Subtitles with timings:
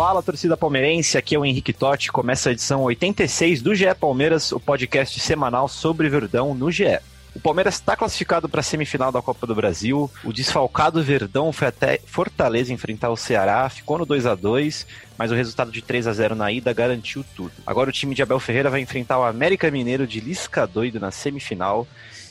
[0.00, 2.10] Fala, torcida palmeirense, aqui é o Henrique Totti.
[2.10, 6.98] Começa a edição 86 do GE Palmeiras, o podcast semanal sobre Verdão no GE.
[7.34, 10.10] O Palmeiras está classificado para a semifinal da Copa do Brasil.
[10.24, 14.86] O desfalcado Verdão foi até Fortaleza enfrentar o Ceará, ficou no 2 a 2
[15.18, 17.52] mas o resultado de 3 a 0 na ida garantiu tudo.
[17.66, 21.10] Agora o time de Abel Ferreira vai enfrentar o América Mineiro de Lisca Doido na
[21.10, 21.86] semifinal.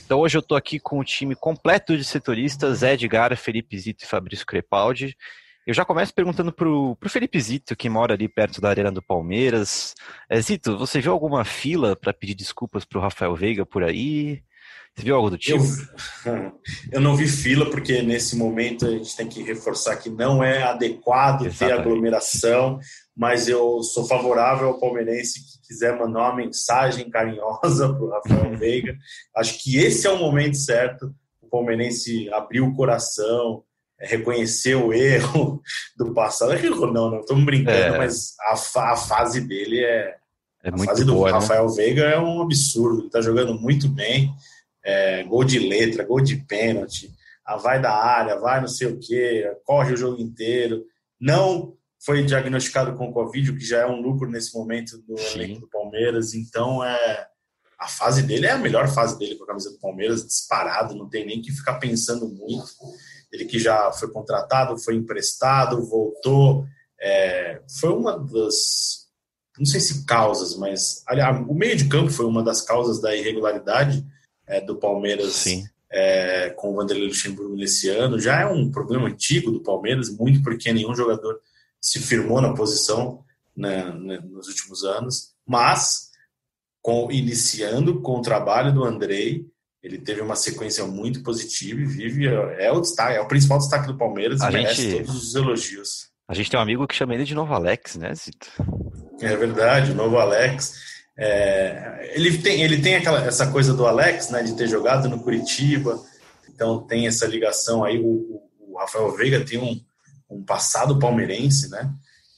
[0.07, 4.07] Então hoje eu estou aqui com o time completo de setoristas, Edgar, Felipe Zito e
[4.07, 5.15] Fabrício Crepaldi.
[5.69, 9.03] Eu já começo perguntando pro, pro Felipe Zito, que mora ali perto da Arena do
[9.03, 9.93] Palmeiras.
[10.27, 14.41] É, Zito, você viu alguma fila para pedir desculpas pro Rafael Veiga por aí?
[14.95, 15.63] Você viu algo do tipo?
[16.25, 16.59] Eu,
[16.93, 20.63] eu, não vi fila, porque nesse momento a gente tem que reforçar que não é
[20.63, 21.59] adequado Exatamente.
[21.59, 22.79] ter aglomeração,
[23.15, 28.57] mas eu sou favorável ao palmeirense que quiser mandar uma mensagem carinhosa para o Rafael
[28.57, 28.97] Veiga.
[29.37, 31.13] Acho que esse é o momento certo.
[31.39, 33.63] O palmeirense abrir o coração,
[33.99, 35.61] reconhecer o erro
[35.97, 36.53] do passado.
[36.91, 37.97] Não, não, estamos brincando, é.
[37.97, 40.15] mas a, a, fase dele é.
[40.61, 41.39] É a muito fase boa, do né?
[41.39, 42.99] Rafael Veiga é um absurdo.
[42.99, 44.33] Ele está jogando muito bem.
[44.83, 47.11] É, gol de letra, gol de pênalti,
[47.45, 50.85] a vai da área, vai não sei o que, corre o jogo inteiro.
[51.19, 55.61] Não foi diagnosticado com Covid, o que já é um lucro nesse momento do elenco
[55.61, 56.33] do Palmeiras.
[56.33, 57.27] Então, é,
[57.77, 61.09] a fase dele é a melhor fase dele com a camisa do Palmeiras, disparado, não
[61.09, 62.69] tem nem que ficar pensando muito
[63.31, 66.65] ele que já foi contratado, foi emprestado, voltou.
[66.99, 69.07] É, foi uma das,
[69.57, 73.15] não sei se causas, mas aliás, o meio de campo foi uma das causas da
[73.15, 74.05] irregularidade
[74.47, 75.45] é, do Palmeiras
[75.91, 78.19] é, com o Vanderlei Luxemburgo nesse ano.
[78.19, 81.39] Já é um problema antigo do Palmeiras, muito porque nenhum jogador
[81.79, 83.23] se firmou na posição
[83.55, 86.09] né, né, nos últimos anos, mas
[86.81, 89.45] com, iniciando com o trabalho do Andrei,
[89.81, 92.27] ele teve uma sequência muito positiva e vive.
[92.27, 95.35] É o destaque, é o principal destaque do Palmeiras a e merece gente, todos os
[95.35, 96.09] elogios.
[96.27, 98.47] A gente tem um amigo que chama ele de novo Alex, né, Zito?
[99.21, 100.89] É verdade, o novo Alex.
[101.17, 105.21] É, ele tem, ele tem aquela, essa coisa do Alex, né, de ter jogado no
[105.21, 106.01] Curitiba,
[106.47, 107.99] então tem essa ligação aí.
[107.99, 109.81] O, o Rafael Veiga tem um,
[110.29, 111.91] um passado palmeirense, né?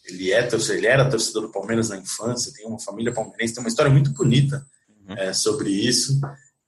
[0.05, 3.69] Ele, é, ele era torcedor do Palmeiras na infância, tem uma família palmeirense, tem uma
[3.69, 4.65] história muito bonita
[5.07, 5.15] uhum.
[5.15, 6.19] é, sobre isso.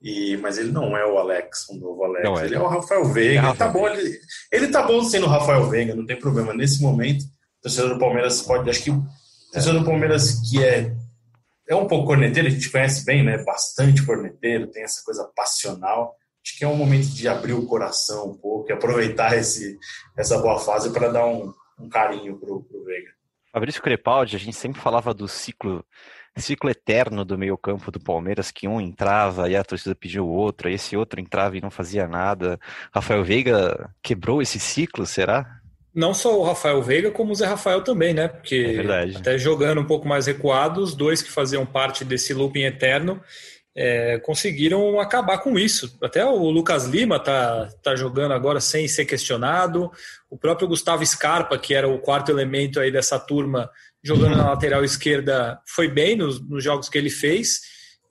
[0.04, 2.26] E, mas ele não é o Alex, o novo Alex.
[2.26, 3.40] Não, ele é o Rafael Veiga.
[3.40, 4.20] É ele, tá bom, ele,
[4.52, 6.54] ele tá bom sendo o Rafael Veiga, não tem problema.
[6.54, 8.70] Nesse momento, o torcedor do Palmeiras pode.
[8.70, 9.02] Acho que o
[9.54, 10.94] torcedor do Palmeiras que é,
[11.70, 13.42] é um pouco corneteiro, a gente conhece bem, né?
[13.46, 16.18] Bastante corneteiro, tem essa coisa passional.
[16.46, 19.80] Acho que é um momento de abrir o coração um pouco e aproveitar esse,
[20.18, 23.12] essa boa fase para dar um, um carinho pro, pro Veiga.
[23.54, 25.86] Fabrício Crepaldi, a gente sempre falava do ciclo
[26.36, 30.32] ciclo eterno do meio campo do Palmeiras, que um entrava e a torcida pediu o
[30.32, 32.60] outro, aí esse outro entrava e não fazia nada.
[32.94, 35.60] Rafael Veiga quebrou esse ciclo, será?
[35.94, 38.28] Não só o Rafael Veiga, como o Zé Rafael também, né?
[38.28, 42.64] Porque é até jogando um pouco mais recuado, os dois que faziam parte desse looping
[42.64, 43.22] eterno
[43.76, 45.98] é, conseguiram acabar com isso.
[46.02, 49.92] Até o Lucas Lima tá, tá jogando agora sem ser questionado.
[50.30, 53.70] O próprio Gustavo Scarpa, que era o quarto elemento aí dessa turma,
[54.04, 57.62] jogando na lateral esquerda, foi bem nos, nos jogos que ele fez.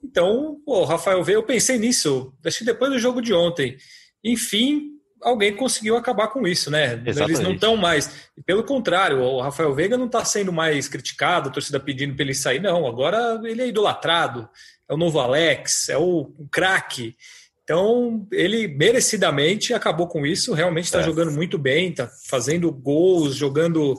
[0.03, 3.77] Então, o Rafael veio, eu pensei nisso, acho que depois do jogo de ontem.
[4.23, 7.01] Enfim, alguém conseguiu acabar com isso, né?
[7.05, 7.21] Exatamente.
[7.21, 8.29] Eles não estão mais.
[8.45, 12.33] Pelo contrário, o Rafael Veiga não está sendo mais criticado, a torcida pedindo para ele
[12.33, 12.85] sair, não.
[12.85, 14.49] Agora ele é idolatrado,
[14.89, 17.15] é o novo Alex, é o, o craque.
[17.63, 21.03] Então, ele merecidamente acabou com isso, realmente está é.
[21.03, 23.95] jogando muito bem, está fazendo gols, jogando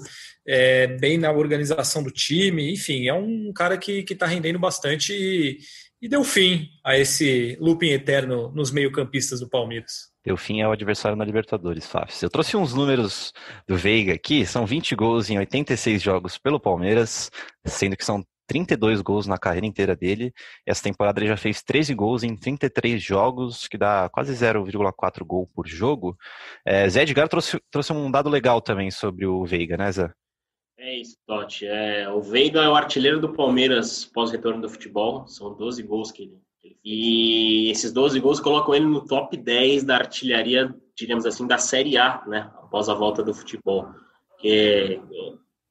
[0.47, 5.59] é, bem na organização do time, enfim, é um cara que está rendendo bastante e,
[6.01, 10.13] e, deu fim a esse looping eterno nos meio-campistas do Palmeiras.
[10.25, 12.15] Deu fim ao adversário na Libertadores, Fábio.
[12.23, 13.33] Eu trouxe uns números
[13.69, 17.31] do Veiga aqui, são 20 gols em 86 jogos pelo Palmeiras,
[17.67, 20.33] sendo que são 32 gols na carreira inteira dele.
[20.67, 25.49] Essa temporada ele já fez 13 gols em 33 jogos, que dá quase 0,4 gol
[25.55, 26.17] por jogo.
[26.65, 30.11] É, Zé Edgar trouxe, trouxe um dado legal também sobre o Veiga, né, Zé?
[30.79, 31.67] É isso, Totti.
[31.67, 35.27] É, o Veiga é o artilheiro do Palmeiras pós-retorno do futebol.
[35.27, 39.85] São 12 gols que ele, que E esses 12 gols colocam ele no top 10
[39.85, 42.51] da artilharia, diríamos assim, da Série A, né?
[42.57, 43.89] Após a volta do futebol.
[44.39, 45.01] Que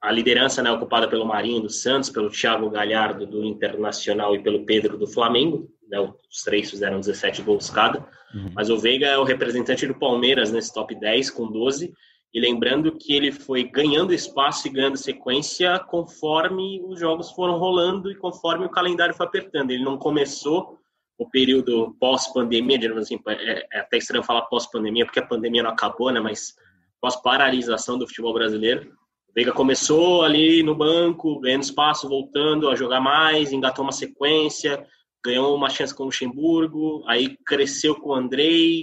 [0.02, 4.66] a liderança né, ocupada pelo Marinho do Santos, pelo Thiago Galhardo do Internacional e pelo
[4.66, 5.70] Pedro do Flamengo.
[5.88, 8.00] Né, os três fizeram 17 gols cada.
[8.34, 8.52] Uhum.
[8.54, 11.94] Mas o Veiga é o representante do Palmeiras nesse top 10 com 12.
[12.34, 18.12] E lembrando que ele foi ganhando espaço e ganhando sequência conforme os jogos foram rolando
[18.12, 19.72] e conforme o calendário foi apertando.
[19.72, 20.80] Ele não começou
[21.18, 26.12] o período pós-pandemia, assim, é, é até estranho falar pós-pandemia, porque a pandemia não acabou,
[26.12, 26.20] né?
[26.20, 26.56] Mas
[27.00, 28.92] pós-paralisação do futebol brasileiro
[29.36, 34.86] Veiga começou ali no banco, ganhando espaço, voltando a jogar mais, engatou uma sequência,
[35.26, 38.82] ganhou uma chance com o Luxemburgo, aí cresceu com o Andrei,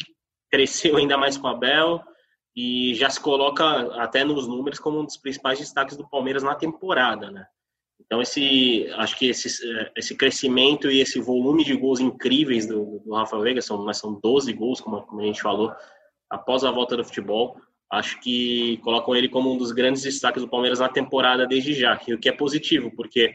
[0.50, 2.02] cresceu ainda mais com o Abel
[2.54, 3.64] e já se coloca
[4.02, 7.46] até nos números como um dos principais destaques do Palmeiras na temporada, né?
[8.04, 9.48] Então esse, acho que esse,
[9.96, 14.18] esse crescimento e esse volume de gols incríveis do, do Rafa Veiga, são, mas são
[14.20, 15.72] 12 gols, como, como a gente falou,
[16.28, 17.56] após a volta do futebol,
[17.90, 22.00] acho que colocam ele como um dos grandes destaques do Palmeiras na temporada desde já,
[22.08, 23.34] o que é positivo, porque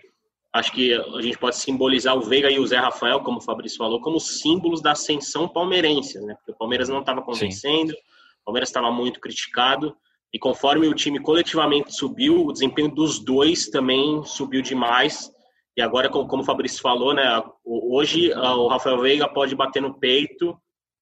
[0.52, 3.78] acho que a gente pode simbolizar o Veiga e o Zé Rafael, como o Fabrício
[3.78, 6.34] falou, como símbolos da ascensão palmeirense, né?
[6.36, 7.98] Porque o Palmeiras não estava convencendo, Sim.
[8.46, 9.98] O Palmeiras estava muito criticado,
[10.32, 15.32] e conforme o time coletivamente subiu, o desempenho dos dois também subiu demais.
[15.76, 17.24] E agora, como o Fabrício falou, né?
[17.66, 20.56] Hoje o Rafael Veiga pode bater no peito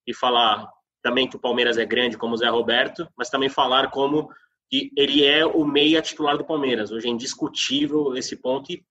[0.08, 0.68] e falar:
[1.02, 4.30] também que o Palmeiras é grande, como o Zé Roberto, mas também falar como
[4.70, 6.92] que ele é o meia titular do Palmeiras.
[6.92, 8.84] Hoje é indiscutível esse ponto e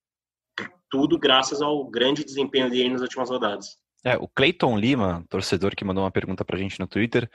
[0.91, 3.79] tudo graças ao grande desempenho dele nas últimas rodadas.
[4.05, 7.31] É, o Cleiton Lima, torcedor que mandou uma pergunta pra gente no Twitter,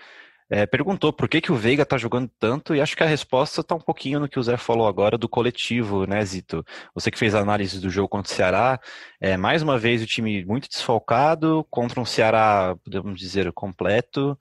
[0.50, 3.64] é, perguntou por que, que o Veiga tá jogando tanto e acho que a resposta
[3.64, 6.64] tá um pouquinho no que o Zé falou agora do coletivo, né, Zito?
[6.96, 8.80] Você que fez a análise do jogo contra o Ceará,
[9.20, 14.38] é, mais uma vez o time muito desfalcado, contra um Ceará, podemos dizer, completo,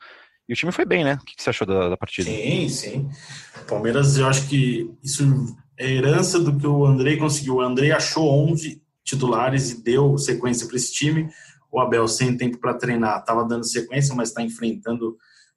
[0.48, 1.18] e o time foi bem, né?
[1.20, 2.30] O que você achou da, da partida?
[2.30, 3.10] Sim, sim.
[3.66, 5.24] Palmeiras, eu acho que isso
[5.76, 7.56] é herança do que o Andrei conseguiu.
[7.56, 11.28] O Andrei achou 11 titulares e deu sequência para esse time.
[11.70, 15.16] O Abel, sem tempo para treinar, estava dando sequência, mas está enfrentando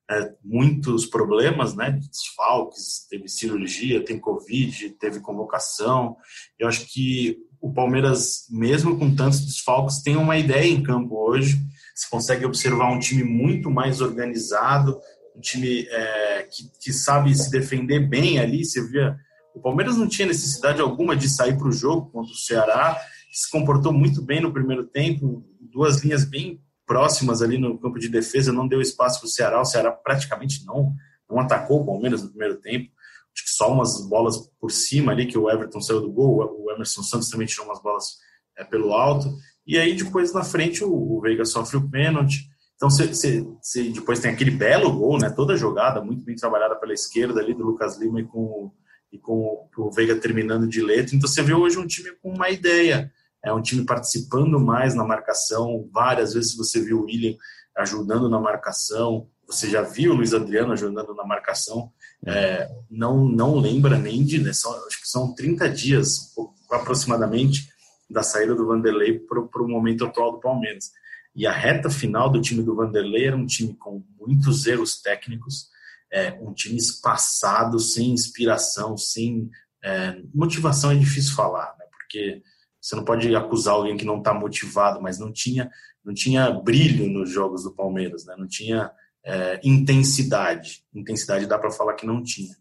[0.09, 1.91] é, muitos problemas, né?
[1.91, 6.15] Desfalques, teve cirurgia, tem Covid, teve convocação.
[6.57, 11.57] Eu acho que o Palmeiras, mesmo com tantos desfalques, tem uma ideia em campo hoje
[11.99, 14.97] você consegue observar um time muito mais organizado,
[15.35, 18.63] um time é, que, que, sabe se defender bem ali.
[18.63, 19.17] Você via,
[19.53, 22.97] o Palmeiras não tinha necessidade alguma de sair para o jogo contra o Ceará,
[23.33, 28.09] se comportou muito bem no primeiro tempo, duas linhas bem próximas ali no campo de
[28.09, 29.61] defesa, não deu espaço para o Ceará.
[29.61, 30.91] O Ceará praticamente não,
[31.29, 32.89] não atacou o Palmeiras no primeiro tempo.
[33.31, 36.71] Acho que só umas bolas por cima ali que o Everton saiu do gol, o
[36.71, 38.17] Emerson Santos também tirou umas bolas
[38.57, 39.31] é, pelo alto.
[39.67, 42.49] E aí depois na frente o, o Veiga sofre o pênalti.
[42.75, 43.45] Então você
[43.93, 45.29] depois tem aquele belo gol, né?
[45.29, 48.71] Toda jogada muito bem trabalhada pela esquerda ali do Lucas Lima e com,
[49.13, 51.15] e com o Veiga terminando de letra.
[51.15, 53.11] Então você vê hoje um time com uma ideia.
[53.43, 55.87] É um time participando mais na marcação.
[55.91, 57.35] Várias vezes você viu o William
[57.77, 59.27] ajudando na marcação.
[59.47, 61.91] Você já viu o Luiz Adriano ajudando na marcação.
[62.25, 64.39] É, não, não lembra nem de.
[64.39, 66.33] Né, são, acho que são 30 dias
[66.71, 67.69] aproximadamente
[68.09, 70.91] da saída do Vanderlei para o momento atual do Palmeiras.
[71.35, 75.69] E a reta final do time do Vanderlei era um time com muitos erros técnicos,
[76.11, 79.49] é, um time espaçado, sem inspiração, sem
[79.83, 81.85] é, motivação é difícil falar, né?
[81.91, 82.41] porque
[82.81, 85.69] você não pode acusar alguém que não está motivado, mas não tinha,
[86.03, 88.35] não tinha brilho nos jogos do Palmeiras, né?
[88.37, 88.91] não tinha
[89.23, 90.83] é, intensidade.
[90.93, 92.55] Intensidade dá para falar que não tinha.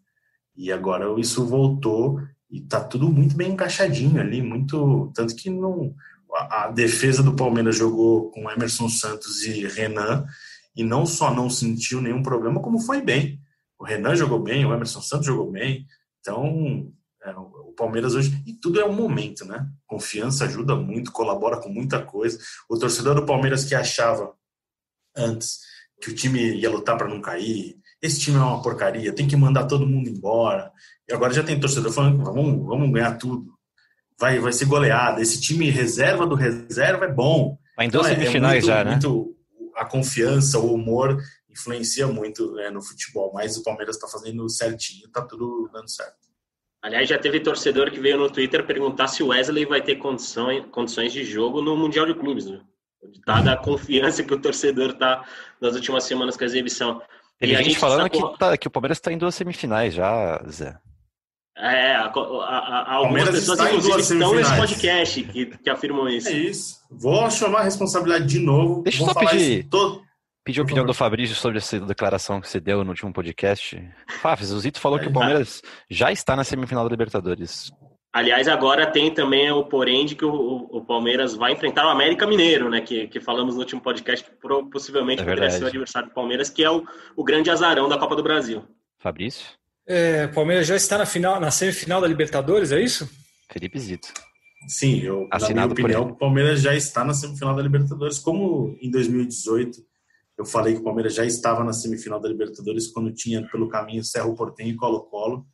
[0.56, 5.94] E agora isso voltou e tá tudo muito bem encaixadinho ali, muito tanto que não
[6.34, 10.26] a, a, defesa do Palmeiras jogou com Emerson Santos e Renan
[10.74, 13.40] e não só não sentiu nenhum problema, como foi bem.
[13.78, 15.86] O Renan jogou bem, o Emerson Santos jogou bem.
[16.20, 16.90] Então,
[17.24, 19.68] é, o Palmeiras hoje e tudo é um momento, né?
[19.86, 22.38] Confiança ajuda muito, colabora com muita coisa.
[22.68, 24.32] O torcedor do Palmeiras que achava
[25.16, 25.60] antes
[26.00, 29.36] que o time ia lutar para não cair, esse time é uma porcaria, tem que
[29.36, 30.70] mandar todo mundo embora.
[31.08, 33.52] E agora já tem torcedor falando, vamos, vamos ganhar tudo.
[34.18, 35.20] Vai, vai ser goleada.
[35.20, 37.58] Esse time reserva do reserva é bom.
[37.76, 38.90] Vai em duas então, semifinais é, é muito, já, né?
[38.92, 39.36] Muito,
[39.76, 45.08] a confiança, o humor influencia muito né, no futebol, mas o Palmeiras está fazendo certinho,
[45.08, 46.27] tá tudo dando certo.
[46.88, 50.64] Aliás, já teve torcedor que veio no Twitter perguntar se o Wesley vai ter condições,
[50.70, 52.60] condições de jogo no Mundial de Clubes, né?
[53.26, 55.22] Dada a confiança que o torcedor tá
[55.60, 57.02] nas últimas semanas com a exibição.
[57.38, 60.78] Tem gente, gente, falando que, tá, que, o Palmeiras está em duas semifinais já, Zé.
[61.58, 66.28] É, a, a, a, algumas pessoas, inclusive, estão nesse podcast que, que afirmam isso.
[66.28, 66.78] É isso.
[66.90, 68.82] Vou chamar a responsabilidade de novo.
[68.82, 69.68] Deixa eu só pedir,
[70.48, 73.86] Pedir a opinião do Fabrício sobre essa declaração que você deu no último podcast.
[74.22, 77.70] Fafs, o Zito falou que o Palmeiras já está na semifinal da Libertadores.
[78.10, 82.26] Aliás, agora tem também o porém de que o, o, Palmeiras vai enfrentar o América
[82.26, 82.80] Mineiro, né?
[82.80, 84.30] Que, que falamos no último podcast, que
[84.72, 86.82] possivelmente é poderia ser o adversário do Palmeiras, que é o,
[87.14, 88.64] o grande azarão da Copa do Brasil.
[88.96, 89.44] Fabrício?
[89.86, 93.06] É, o Palmeiras já está na final, na semifinal da Libertadores, é isso?
[93.52, 94.08] Felipe Zito.
[94.66, 98.78] Sim, eu, Assinado na minha opinião, o Palmeiras já está na semifinal da Libertadores, como
[98.80, 99.87] em 2018
[100.38, 104.04] eu falei que o Palmeiras já estava na semifinal da Libertadores quando tinha pelo caminho
[104.04, 105.44] Cerro Portenho e Colo-Colo.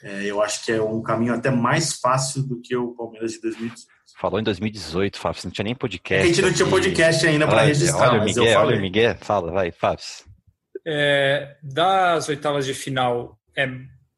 [0.00, 3.40] É, eu acho que é um caminho até mais fácil do que o Palmeiras de
[3.40, 3.88] 2018.
[4.16, 6.24] Falou em 2018, Fábio, não tinha nem podcast.
[6.24, 9.50] a gente não tinha podcast ainda para registrar, olha o Miguel, Olha o Miguel, fala,
[9.50, 10.04] vai, Fábio.
[10.86, 13.68] É, das oitavas de final, é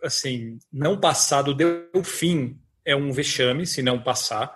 [0.02, 4.54] assim, não passar do Delfim é um vexame, se não passar,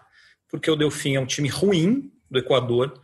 [0.51, 3.01] porque o Delfim é um time ruim do Equador,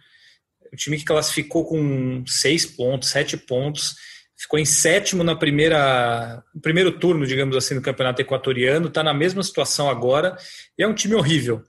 [0.73, 3.95] o time que classificou com seis pontos, sete pontos,
[4.37, 9.13] ficou em sétimo na primeira, no primeiro turno, digamos assim, do campeonato equatoriano, está na
[9.13, 10.37] mesma situação agora,
[10.79, 11.63] e é um time horrível.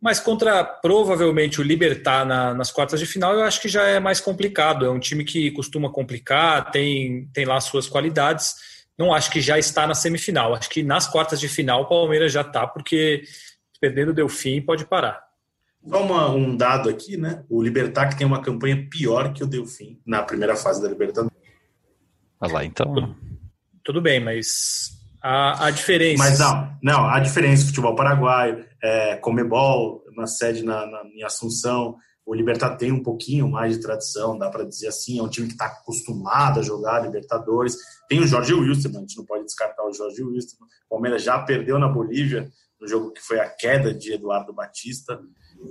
[0.00, 4.00] Mas contra provavelmente o Libertar na, nas quartas de final, eu acho que já é
[4.00, 4.84] mais complicado.
[4.84, 8.54] É um time que costuma complicar, tem, tem lá suas qualidades.
[8.98, 10.56] Não acho que já está na semifinal.
[10.56, 13.22] Acho que nas quartas de final o Palmeiras já está, porque
[13.80, 15.22] perdendo o Delfim pode parar.
[15.88, 17.44] Só uma, um dado aqui, né?
[17.48, 21.36] O Libertar que tem uma campanha pior que o Delfim na primeira fase da Libertadores.
[22.40, 22.92] Mas lá, então.
[22.94, 23.16] Tudo,
[23.84, 26.22] tudo bem, mas a, a diferença.
[26.22, 31.96] Mas não, não, a diferença: futebol paraguaio, é, Comebol, na sede na, na, em Assunção.
[32.24, 35.18] O Libertar tem um pouquinho mais de tradição, dá para dizer assim.
[35.18, 37.76] É um time que está acostumado a jogar Libertadores.
[38.08, 40.56] Tem o Jorge Wilson, a gente não pode descartar o Jorge Wilson.
[40.86, 42.48] O Palmeiras já perdeu na Bolívia,
[42.80, 45.18] no jogo que foi a queda de Eduardo Batista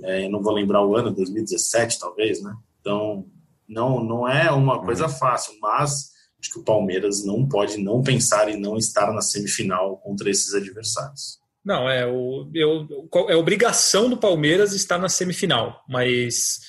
[0.02, 2.54] é, não vou lembrar o ano, 2017 talvez, né?
[2.80, 3.26] Então,
[3.68, 5.12] não, não é uma coisa uhum.
[5.12, 9.96] fácil, mas acho que o Palmeiras não pode não pensar em não estar na semifinal
[9.98, 11.40] contra esses adversários.
[11.64, 12.88] Não, é, o, eu,
[13.28, 16.60] é obrigação do Palmeiras estar na semifinal, mas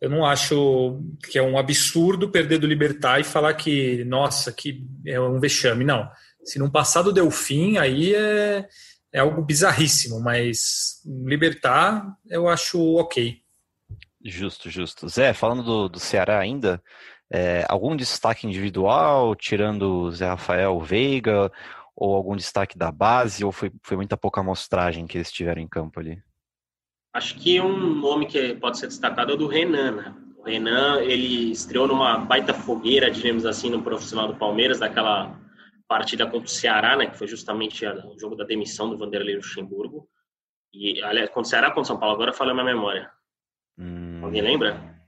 [0.00, 4.86] eu não acho que é um absurdo perder do Libertar e falar que, nossa, que
[5.04, 5.84] é um vexame.
[5.84, 6.08] Não.
[6.44, 8.66] Se não passar do Delfim, aí é,
[9.12, 13.40] é algo bizarríssimo, mas libertar eu acho ok.
[14.24, 15.08] Justo, justo.
[15.08, 16.82] Zé, falando do, do Ceará ainda,
[17.30, 21.50] é, algum destaque individual, tirando o Zé Rafael Veiga,
[21.94, 25.68] ou algum destaque da base, ou foi, foi muita pouca amostragem que eles tiveram em
[25.68, 26.22] campo ali?
[27.12, 30.14] Acho que um nome que pode ser destacado é o do Renan, né?
[30.36, 35.36] O Renan, ele estreou numa baita fogueira, digamos assim, no profissional do Palmeiras, daquela
[35.88, 40.06] partida contra o Ceará, né, que foi justamente o jogo da demissão do Vanderlei Luxemburgo.
[40.72, 43.10] E, aliás, contra o Ceará contra o São Paulo, agora falha a minha memória.
[43.78, 44.20] Hum...
[44.22, 44.98] Alguém lembra?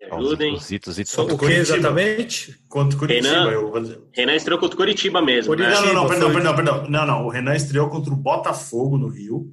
[0.00, 0.54] Me ajudem.
[0.54, 1.16] Os itos, itos.
[1.16, 2.58] O que exatamente?
[2.68, 3.28] Contra o Curitiba.
[3.28, 3.72] Renan, eu...
[4.12, 5.54] Renan estreou contra o Curitiba mesmo.
[5.54, 5.86] Curitiba, né?
[5.86, 6.34] Não, não, perdão, foi...
[6.34, 6.90] perdão, perdão.
[6.90, 7.26] Não, não.
[7.26, 9.46] O Renan estreou contra o Botafogo no Rio.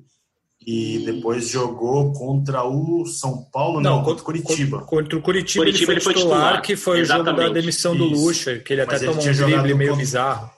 [0.65, 4.81] E depois jogou contra o São Paulo, não, não contra o Curitiba.
[4.81, 7.33] Contra o Curitiba, Curitiba ele foi, ele foi titular, titular, que foi Exatamente.
[7.33, 10.05] o jogo da demissão do Lucha, que ele Mas até tomou um drible meio contra...
[10.05, 10.51] bizarro.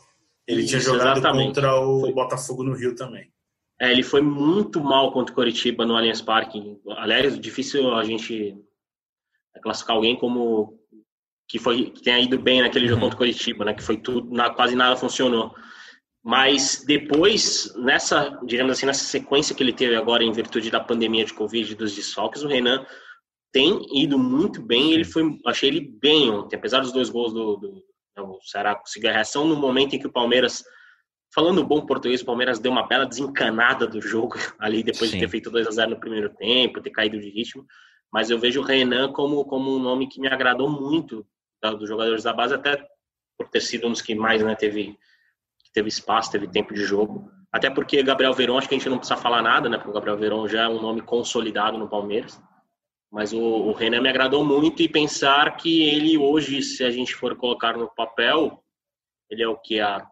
[0.47, 1.47] Ele tinha jogado exatamente.
[1.47, 2.13] contra o foi.
[2.13, 3.31] Botafogo no Rio também.
[3.79, 6.77] É, ele foi muito mal contra o Coritiba no Allianz Parque.
[6.97, 8.55] Aliás, difícil a gente
[9.61, 10.79] classificar alguém como
[11.47, 13.09] que foi que tenha ido bem naquele jogo uhum.
[13.09, 13.73] contra o Coritiba, né?
[13.73, 15.53] Que foi tudo, quase nada funcionou.
[16.23, 21.25] Mas depois, nessa, digamos assim, nessa sequência que ele teve agora em virtude da pandemia
[21.25, 22.85] de Covid e dos desfalques, o Renan
[23.51, 24.93] tem ido muito bem.
[24.93, 27.83] Ele foi, achei ele bem ontem, apesar dos dois gols do, do
[28.17, 30.63] o Ceará conseguiu a reação no momento em que o Palmeiras,
[31.33, 35.17] falando bom português, o Palmeiras deu uma bela desencanada do jogo ali depois Sim.
[35.17, 37.65] de ter feito 2 a 0 no primeiro tempo, ter caído de ritmo.
[38.11, 41.25] Mas eu vejo o Renan como, como um nome que me agradou muito
[41.59, 42.85] tá, dos jogadores da base, até
[43.37, 44.95] por ter sido um dos que mais né, teve,
[45.73, 47.31] teve espaço, teve tempo de jogo.
[47.51, 49.77] Até porque Gabriel Verón, acho que a gente não precisa falar nada, né?
[49.77, 52.41] Porque o Gabriel Verón já é um nome consolidado no Palmeiras.
[53.13, 57.13] Mas o, o Renan me agradou muito e pensar que ele hoje, se a gente
[57.13, 58.63] for colocar no papel,
[59.29, 60.03] ele é o que a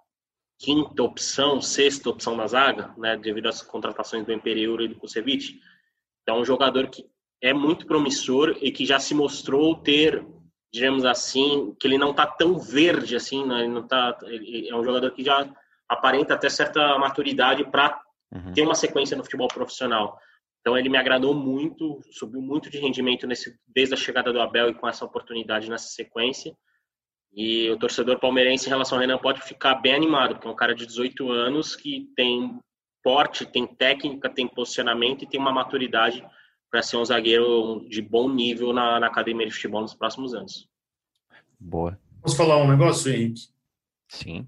[0.60, 5.60] quinta opção, sexta opção da zaga, né, devido às contratações do Imperiur e do Kusevich.
[6.22, 7.04] Então, um jogador que
[7.42, 10.24] é muito promissor e que já se mostrou ter,
[10.72, 13.62] digamos assim, que ele não está tão verde assim, né?
[13.62, 15.52] ele não tá, ele é um jogador que já
[15.90, 18.00] aparenta até certa maturidade para
[18.32, 18.54] uhum.
[18.54, 20.20] ter uma sequência no futebol profissional.
[20.62, 24.70] Então ele me agradou muito, subiu muito de rendimento nesse, desde a chegada do Abel
[24.70, 26.56] e com essa oportunidade nessa sequência.
[27.34, 30.56] E o torcedor palmeirense em relação ao Renan pode ficar bem animado, porque é um
[30.56, 32.60] cara de 18 anos que tem
[33.04, 36.24] porte, tem técnica, tem posicionamento e tem uma maturidade
[36.70, 40.70] para ser um zagueiro de bom nível na, na academia de futebol nos próximos anos.
[41.60, 42.00] Boa.
[42.22, 43.50] Posso falar um negócio, Henrique?
[44.08, 44.48] Sim.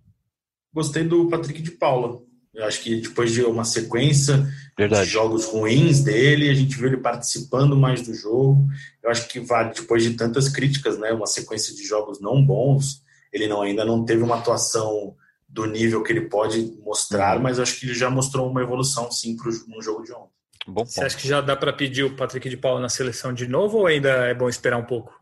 [0.72, 2.22] Gostei do Patrick de Paula.
[2.53, 5.05] Eu acho que depois de uma sequência Verdade.
[5.05, 8.67] de jogos ruins dele, a gente viu ele participando mais do jogo.
[9.01, 13.01] Eu acho que vale, depois de tantas críticas, né, uma sequência de jogos não bons,
[13.31, 15.15] ele não, ainda não teve uma atuação
[15.50, 19.36] do nível que ele pode mostrar, mas acho que ele já mostrou uma evolução sim
[19.36, 20.33] para no jogo de ontem.
[20.65, 23.48] Bom Você acha que já dá para pedir o Patrick de Paula na seleção de
[23.48, 25.13] novo ou ainda é bom esperar um pouco?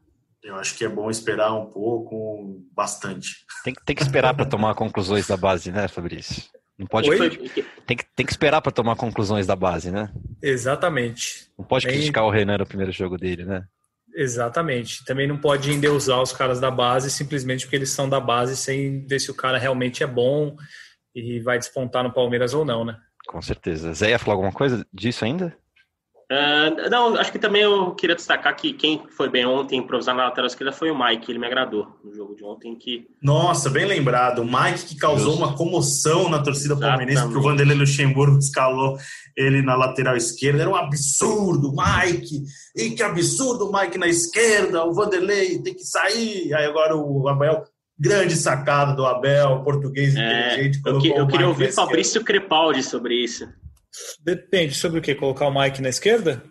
[0.44, 3.46] Eu acho que é bom esperar um pouco, bastante.
[3.64, 6.44] Tem, tem que esperar para tomar conclusões da base, né, Fabrício?
[6.82, 7.10] Não pode.
[7.86, 10.12] Tem que, tem que esperar para tomar conclusões da base, né?
[10.42, 11.48] Exatamente.
[11.58, 11.96] Não pode Nem...
[11.96, 13.64] criticar o Renan no primeiro jogo dele, né?
[14.16, 15.06] Exatamente.
[15.06, 19.06] Também não pode endeusar os caras da base simplesmente porque eles são da base sem
[19.06, 20.56] ver se o cara realmente é bom
[21.14, 22.98] e vai despontar no Palmeiras ou não, né?
[23.28, 23.94] Com certeza.
[23.94, 25.56] Zé ia falar alguma coisa disso ainda?
[26.32, 30.24] Uh, não, acho que também eu queria destacar que quem foi bem ontem improvisar na
[30.24, 32.74] lateral esquerda foi o Mike, ele me agradou no jogo de ontem.
[32.74, 34.40] que Nossa, bem lembrado.
[34.40, 35.44] O Mike que causou Justo.
[35.44, 38.98] uma comoção na torcida palmeirense, porque o Vanderlei Luxemburgo escalou
[39.36, 40.62] ele na lateral esquerda.
[40.62, 42.44] Era um absurdo, Mike!
[42.78, 46.54] E que absurdo o Mike na esquerda, o Vanderlei tem que sair.
[46.54, 47.66] Aí agora o Abel
[48.00, 50.82] grande sacada do Abel, português é, inteligente.
[50.86, 53.46] Eu, que, eu queria ouvir Fabrício Crepaldi sobre isso.
[54.24, 55.16] Depende sobre o que?
[55.16, 56.44] Colocar o Mike na esquerda?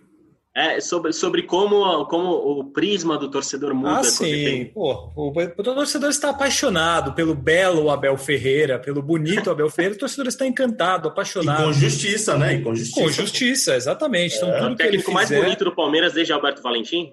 [0.54, 4.00] É, sobre, sobre como, como o prisma do torcedor muda.
[4.00, 4.64] Ah, sim.
[4.74, 9.94] Pô, o, o, torcedor está apaixonado pelo belo Abel Ferreira, pelo bonito Abel Ferreira.
[9.94, 11.62] O torcedor está encantado, apaixonado.
[11.62, 12.54] E com justiça, né?
[12.54, 13.00] E com justiça.
[13.00, 14.36] Com justiça, exatamente.
[14.36, 14.58] Então, é.
[14.58, 15.34] tudo o técnico que ele fizer...
[15.34, 17.12] mais bonito do Palmeiras desde Alberto Valentim?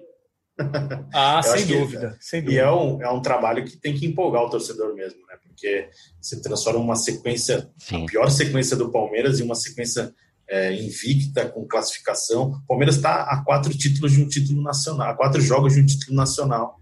[1.14, 2.60] Ah, sem dúvida, sem dúvida.
[2.60, 5.36] E é um, é um trabalho que tem que empolgar o torcedor mesmo, né?
[5.58, 8.04] Porque você transforma uma sequência, Sim.
[8.04, 10.14] a pior sequência do Palmeiras, em uma sequência
[10.48, 12.60] é, invicta, com classificação.
[12.64, 15.86] O Palmeiras está a quatro títulos de um título nacional, a quatro jogos de um
[15.86, 16.78] título nacional.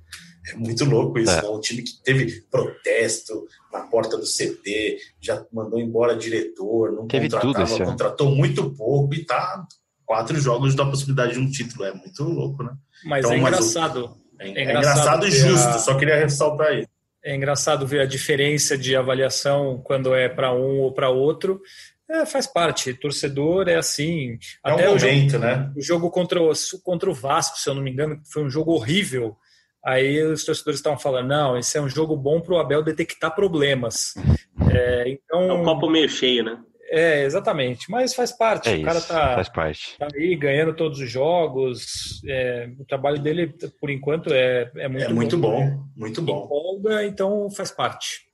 [0.53, 1.43] É muito louco isso, é.
[1.43, 1.49] né?
[1.49, 7.29] Um time que teve protesto na porta do CT, já mandou embora diretor, não teve
[7.29, 9.67] contratava, tudo contratou muito pouco e tá
[10.05, 11.85] quatro jogos da possibilidade de um título.
[11.85, 12.73] É muito louco, né?
[13.05, 14.17] Mas então, é engraçado.
[14.39, 14.53] Mas o...
[14.53, 15.79] é, é, engraçado, e justo, a...
[15.79, 16.96] só queria ressaltar isso.
[17.27, 21.61] É engraçado ver a diferença de avaliação quando é para um ou para outro.
[22.09, 22.95] É, faz parte.
[22.95, 24.39] Torcedor é assim.
[24.65, 25.73] É Até um momento, jogo, né?
[25.77, 26.53] O jogo contra o,
[26.85, 29.37] contra o Vasco, se eu não me engano, foi um jogo horrível.
[29.85, 33.35] Aí os torcedores estavam falando: não, esse é um jogo bom para o Abel detectar
[33.35, 34.15] problemas.
[34.69, 36.59] É, então, é um copo meio cheio, né?
[36.89, 37.91] É, exatamente.
[37.91, 38.69] Mas faz parte.
[38.69, 39.97] É o cara isso, tá, faz parte.
[39.99, 42.23] tá aí ganhando todos os jogos.
[42.27, 45.71] É, o trabalho dele, por enquanto, é, é muito, é muito bom.
[45.71, 46.45] bom muito bom.
[46.45, 48.27] Empolga, então faz parte.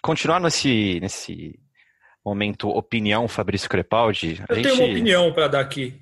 [0.00, 1.58] Continuar nesse, nesse
[2.24, 4.42] momento opinião, Fabrício Crepaldi.
[4.48, 4.68] Eu gente...
[4.68, 6.00] tenho uma opinião para dar aqui.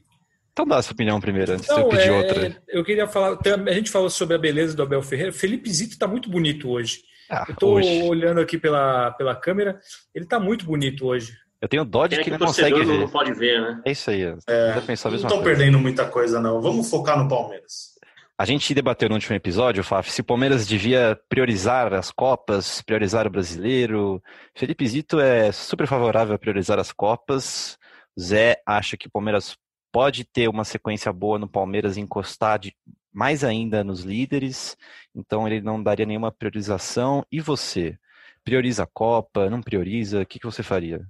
[0.52, 2.62] Então dá essa opinião primeiro, antes Não, de eu pedir é, outra.
[2.68, 5.33] Eu queria falar, a gente falou sobre a beleza do Abel Ferreira.
[5.33, 7.00] Felipe Zito está muito bonito hoje.
[7.30, 9.80] Ah, eu estou olhando aqui pela, pela câmera,
[10.12, 11.33] ele está muito bonito hoje.
[11.61, 12.99] Eu tenho dó de é que, que não consegue ver.
[13.01, 13.83] Não pode ver, né?
[13.85, 14.23] É isso aí.
[14.23, 16.61] É, não estão perdendo muita coisa, não.
[16.61, 17.90] Vamos focar no Palmeiras.
[18.38, 23.27] A gente debateu no último episódio, Faf, se o Palmeiras devia priorizar as Copas, priorizar
[23.27, 24.23] o brasileiro.
[24.55, 27.79] Felipe Zito é super favorável a priorizar as Copas.
[28.18, 29.59] Zé acha que o Palmeiras
[29.92, 32.75] pode ter uma sequência boa no Palmeiras e encostar de,
[33.12, 34.77] mais ainda nos líderes,
[35.14, 37.23] então ele não daria nenhuma priorização.
[37.31, 37.99] E você?
[38.42, 39.51] Prioriza a Copa?
[39.51, 40.23] Não prioriza?
[40.23, 41.07] O que, que você faria?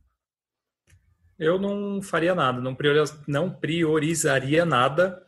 [1.40, 5.20] Eu não faria nada, não, prioriz, não priorizaria nada,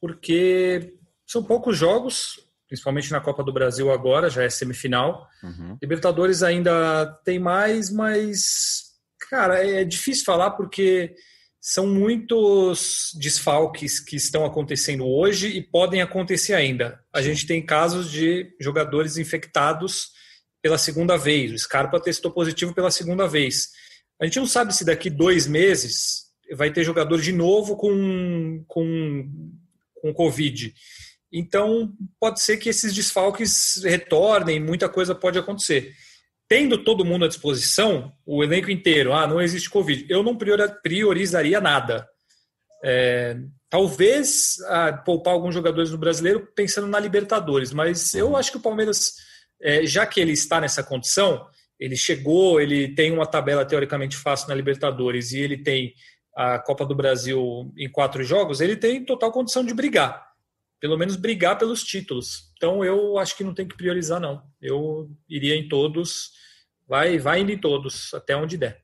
[0.00, 0.94] porque
[1.24, 5.28] são poucos jogos, principalmente na Copa do Brasil agora, já é semifinal.
[5.40, 5.78] Uhum.
[5.80, 8.90] Libertadores ainda tem mais, mas,
[9.30, 11.14] cara, é difícil falar porque
[11.60, 16.98] são muitos desfalques que estão acontecendo hoje e podem acontecer ainda.
[17.12, 20.10] A gente tem casos de jogadores infectados
[20.60, 21.52] pela segunda vez.
[21.52, 23.70] O Scarpa testou positivo pela segunda vez.
[24.20, 29.52] A gente não sabe se daqui dois meses vai ter jogador de novo com, com,
[30.00, 30.74] com Covid.
[31.32, 35.94] Então, pode ser que esses desfalques retornem, muita coisa pode acontecer.
[36.46, 40.36] Tendo todo mundo à disposição, o elenco inteiro, ah, não existe Covid, eu não
[40.82, 42.06] priorizaria nada.
[42.84, 43.38] É,
[43.70, 48.62] talvez ah, poupar alguns jogadores no brasileiro pensando na Libertadores, mas eu acho que o
[48.62, 49.14] Palmeiras,
[49.62, 51.46] é, já que ele está nessa condição,
[51.82, 55.92] ele chegou, ele tem uma tabela teoricamente fácil na Libertadores e ele tem
[56.36, 60.30] a Copa do Brasil em quatro jogos, ele tem total condição de brigar.
[60.78, 62.52] Pelo menos brigar pelos títulos.
[62.56, 64.42] Então eu acho que não tem que priorizar, não.
[64.60, 66.30] Eu iria em todos,
[66.86, 68.80] vai, vai indo em todos, até onde der.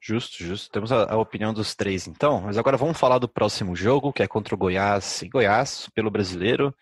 [0.00, 0.70] Justo, justo.
[0.70, 2.40] Temos a, a, opinião dos três, então.
[2.40, 6.10] Mas agora vamos falar do próximo jogo, que é contra o Goiás em Goiás, pelo
[6.10, 6.74] brasileiro.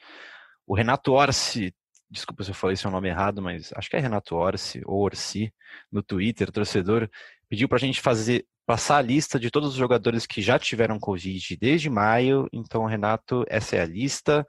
[0.64, 1.74] O Renato Orsi
[2.10, 5.52] desculpa se eu falei seu nome errado, mas acho que é Renato Orsi, ou Orsi,
[5.90, 7.08] no Twitter, torcedor,
[7.48, 10.98] pediu para a gente fazer passar a lista de todos os jogadores que já tiveram
[10.98, 12.48] Covid desde maio.
[12.52, 14.44] Então, Renato, essa é a lista.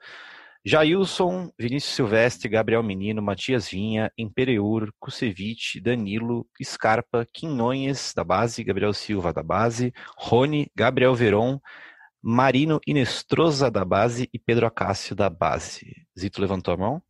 [0.64, 8.92] Jailson, Vinícius Silvestre, Gabriel Menino, Matias Vinha, Empereur, Kusevich, Danilo, Scarpa, Quinonhes, da base, Gabriel
[8.92, 11.60] Silva, da base, Rony, Gabriel Veron,
[12.20, 16.06] Marino Inestrosa, da base e Pedro Acácio, da base.
[16.18, 17.02] Zito levantou a mão?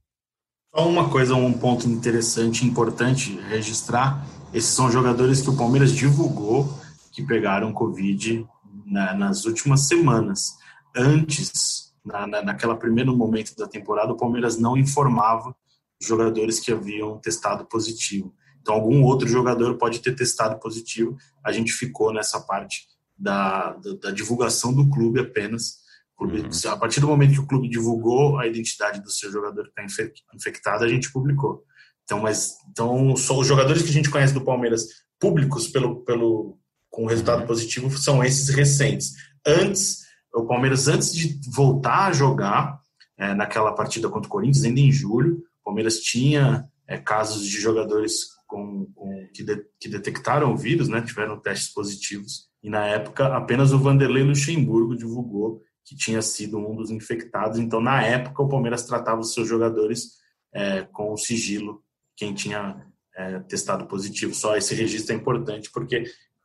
[0.75, 6.69] Só uma coisa, um ponto interessante, importante registrar, esses são jogadores que o Palmeiras divulgou
[7.13, 8.47] que pegaram Covid
[8.87, 10.57] na, nas últimas semanas.
[10.95, 15.55] Antes, na, na, naquela primeiro momento da temporada, o Palmeiras não informava
[16.01, 18.33] os jogadores que haviam testado positivo.
[18.61, 21.17] Então, algum outro jogador pode ter testado positivo.
[21.43, 25.78] A gente ficou nessa parte da, da, da divulgação do clube apenas.
[26.19, 26.73] Clube, uhum.
[26.73, 30.05] A partir do momento que o clube divulgou a identidade do seu jogador que está
[30.35, 31.63] infectado, a gente publicou.
[32.03, 34.89] Então, mas, então, só os jogadores que a gente conhece do Palmeiras
[35.21, 36.59] públicos pelo, pelo,
[36.91, 39.15] com resultado positivo são esses recentes.
[39.47, 42.81] Antes, o Palmeiras, antes de voltar a jogar
[43.17, 47.61] é, naquela partida contra o Corinthians, ainda em julho, o Palmeiras tinha é, casos de
[47.61, 52.49] jogadores com, com que, de, que, detectaram o vírus, né, tiveram testes positivos.
[52.61, 57.59] E na época, apenas o Vanderlei Luxemburgo divulgou que tinha sido um dos infectados.
[57.59, 60.19] Então, na época, o Palmeiras tratava os seus jogadores
[60.53, 61.83] é, com o sigilo,
[62.15, 64.35] quem tinha é, testado positivo.
[64.35, 66.05] Só esse registro é importante, porque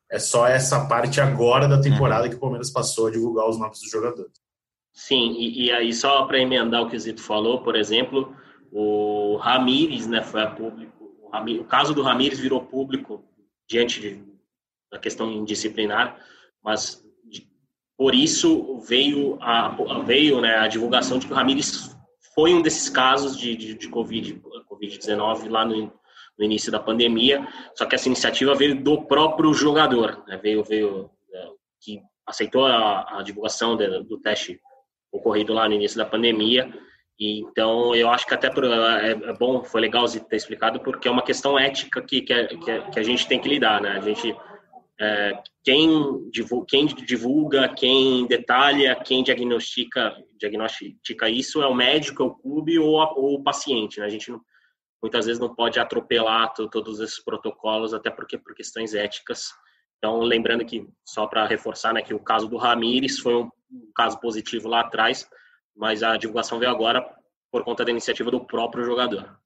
[0.10, 2.30] é só essa parte agora da temporada uhum.
[2.30, 4.32] que o Palmeiras passou a divulgar os nomes dos jogadores.
[4.94, 8.34] Sim, e, e aí só para emendar o que o Zito falou, por exemplo,
[8.72, 13.24] o Ramires, né, foi a público, o, Ramires, o caso do Ramires virou público
[13.68, 14.24] diante de,
[14.92, 16.18] da questão indisciplinar,
[16.64, 17.03] mas
[17.98, 19.70] por isso veio a
[20.06, 21.96] veio né, a divulgação de que o Ramires
[22.34, 25.94] foi um desses casos de, de, de Covid, Covid-19 lá no,
[26.38, 30.38] no início da pandemia, só que essa iniciativa veio do próprio jogador, né?
[30.38, 31.48] veio, veio é,
[31.80, 34.60] que aceitou a, a divulgação de, do teste
[35.12, 36.74] ocorrido lá no início da pandemia,
[37.20, 40.80] e, então eu acho que até por, é, é, bom, foi legal você ter explicado,
[40.80, 43.48] porque é uma questão ética que, que, é, que, é, que a gente tem que
[43.48, 43.92] lidar, né?
[43.92, 44.36] A gente
[45.04, 52.26] é, quem, divulga, quem divulga, quem detalha, quem diagnostica, diagnostica isso é o médico, é
[52.26, 54.00] o clube ou, a, ou o paciente.
[54.00, 54.06] Né?
[54.06, 54.40] A gente não,
[55.02, 59.52] muitas vezes não pode atropelar todos esses protocolos, até porque por questões éticas.
[59.98, 63.92] Então, lembrando que, só para reforçar, né, que o caso do Ramires foi um, um
[63.94, 65.28] caso positivo lá atrás,
[65.76, 67.06] mas a divulgação veio agora
[67.52, 69.38] por conta da iniciativa do próprio jogador.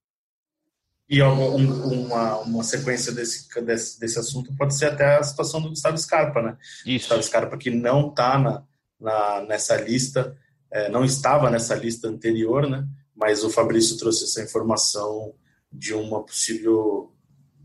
[1.09, 5.69] E um, uma, uma sequência desse, desse, desse assunto pode ser até a situação do
[5.69, 6.57] Gustavo Scarpa, né?
[6.85, 7.05] Isso.
[7.05, 8.63] Gustavo Scarpa que não está na,
[8.99, 10.37] na, nessa lista,
[10.69, 12.85] é, não estava nessa lista anterior, né?
[13.15, 15.33] Mas o Fabrício trouxe essa informação
[15.71, 17.13] de uma possível.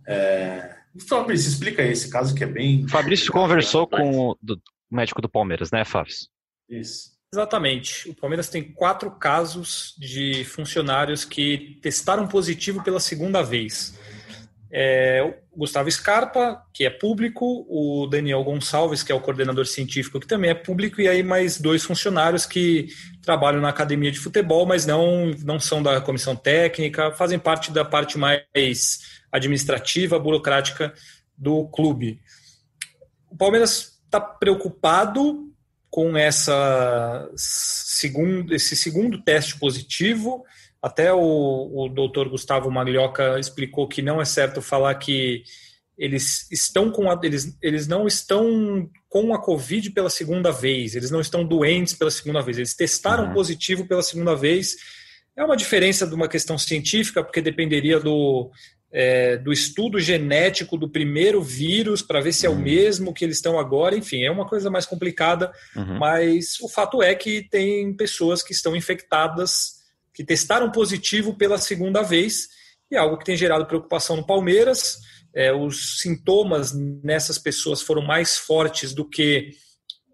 [0.06, 0.76] É...
[1.08, 2.86] Fabrício, explica esse caso que é bem.
[2.88, 4.54] Fabrício conversou com o, do,
[4.90, 6.28] o médico do Palmeiras, né, Fabrício?
[6.68, 7.11] Isso.
[7.34, 8.10] Exatamente.
[8.10, 13.98] O Palmeiras tem quatro casos de funcionários que testaram positivo pela segunda vez.
[14.70, 20.20] É, o Gustavo Scarpa, que é público, o Daniel Gonçalves, que é o coordenador científico,
[20.20, 22.88] que também é público, e aí mais dois funcionários que
[23.22, 27.84] trabalham na academia de futebol, mas não, não são da comissão técnica, fazem parte da
[27.84, 30.92] parte mais administrativa, burocrática
[31.36, 32.20] do clube.
[33.30, 35.51] O Palmeiras está preocupado
[35.92, 40.42] com essa segundo, esse segundo teste positivo.
[40.80, 45.44] Até o, o doutor Gustavo Maglioca explicou que não é certo falar que
[45.98, 51.10] eles estão com a, eles, eles não estão com a Covid pela segunda vez, eles
[51.10, 53.34] não estão doentes pela segunda vez, eles testaram uhum.
[53.34, 54.74] positivo pela segunda vez.
[55.36, 58.50] É uma diferença de uma questão científica, porque dependeria do,
[58.92, 62.60] é, do estudo genético do primeiro vírus para ver se é o uhum.
[62.60, 63.96] mesmo que eles estão agora.
[63.96, 65.98] Enfim, é uma coisa mais complicada, uhum.
[65.98, 69.82] mas o fato é que tem pessoas que estão infectadas,
[70.14, 72.48] que testaram positivo pela segunda vez,
[72.90, 74.98] e é algo que tem gerado preocupação no Palmeiras
[75.34, 79.50] é, os sintomas nessas pessoas foram mais fortes do que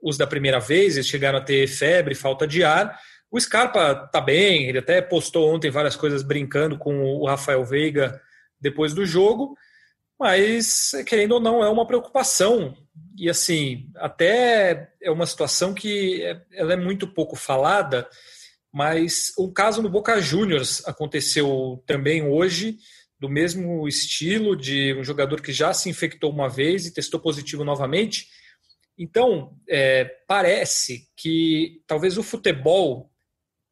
[0.03, 2.97] os da primeira vez, eles chegaram a ter febre, falta de ar.
[3.31, 8.21] O Scarpa está bem, ele até postou ontem várias coisas brincando com o Rafael Veiga
[8.61, 9.57] depois do jogo,
[10.19, 12.77] mas querendo ou não, é uma preocupação.
[13.17, 18.09] E assim, até é uma situação que é, ela é muito pouco falada,
[18.73, 22.79] mas o caso no Boca Juniors aconteceu também hoje
[23.19, 27.65] do mesmo estilo de um jogador que já se infectou uma vez e testou positivo
[27.65, 28.29] novamente.
[28.97, 33.11] Então, é, parece que talvez o futebol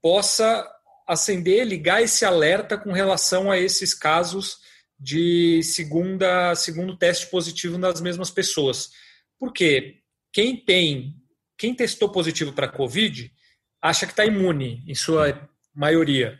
[0.02, 0.68] possa
[1.06, 4.58] acender, ligar esse alerta com relação a esses casos
[4.98, 8.90] de segunda, segundo teste positivo nas mesmas pessoas.
[9.38, 10.00] Porque
[10.32, 11.14] quem tem,
[11.56, 13.32] quem testou positivo para Covid,
[13.80, 16.38] acha que está imune, em sua maioria,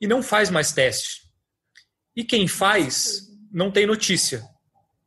[0.00, 1.22] e não faz mais teste.
[2.14, 4.42] E quem faz, não tem notícia.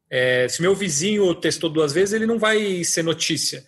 [0.10, 3.66] É, se meu vizinho testou duas vezes, ele não vai ser notícia.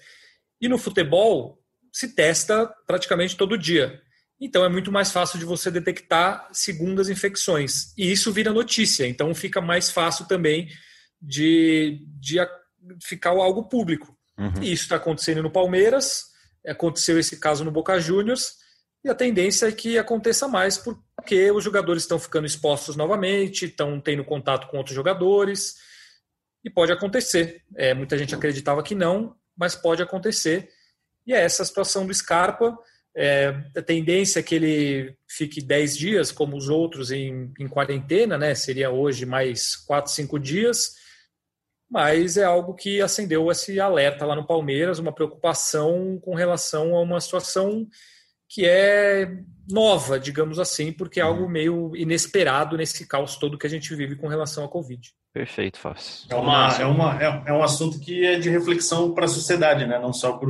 [0.59, 4.01] E no futebol, se testa praticamente todo dia.
[4.41, 7.93] Então é muito mais fácil de você detectar segundas infecções.
[7.95, 9.07] E isso vira notícia.
[9.07, 10.67] Então fica mais fácil também
[11.21, 12.39] de, de
[13.03, 14.17] ficar algo público.
[14.37, 14.63] Uhum.
[14.63, 16.25] E isso está acontecendo no Palmeiras,
[16.65, 18.55] aconteceu esse caso no Boca Juniors,
[19.03, 23.99] e a tendência é que aconteça mais porque os jogadores estão ficando expostos novamente, estão
[23.99, 25.75] tendo contato com outros jogadores,
[26.63, 27.63] e pode acontecer.
[27.75, 30.69] É, muita gente acreditava que não, mas pode acontecer.
[31.25, 32.77] E é essa a situação do Scarpa.
[33.15, 38.37] É, a tendência é que ele fique 10 dias, como os outros, em, em quarentena,
[38.37, 38.55] né?
[38.55, 40.95] Seria hoje mais 4, 5 dias.
[41.89, 47.01] Mas é algo que acendeu esse alerta lá no Palmeiras, uma preocupação com relação a
[47.01, 47.85] uma situação
[48.47, 49.29] que é
[49.69, 51.49] nova, digamos assim, porque é algo uhum.
[51.49, 55.09] meio inesperado nesse caos todo que a gente vive com relação à Covid.
[55.33, 56.27] Perfeito, Fácil.
[56.29, 59.85] É, uma, é, uma, é, é um assunto que é de reflexão para a sociedade,
[59.85, 59.97] né?
[59.99, 60.49] não só para